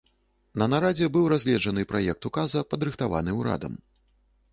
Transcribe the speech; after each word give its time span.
На 0.59 0.67
нарадзе 0.73 1.09
быў 1.17 1.27
разгледжаны 1.33 1.83
праект 1.91 2.27
указа, 2.31 2.63
падрыхтаваны 2.73 3.37
ўрадам. 3.41 3.77